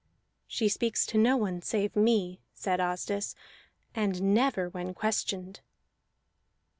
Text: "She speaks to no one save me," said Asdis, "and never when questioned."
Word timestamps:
"She 0.47 0.67
speaks 0.67 1.05
to 1.05 1.19
no 1.19 1.37
one 1.37 1.61
save 1.61 1.95
me," 1.95 2.41
said 2.55 2.79
Asdis, 2.79 3.35
"and 3.93 4.33
never 4.33 4.67
when 4.67 4.95
questioned." 4.95 5.59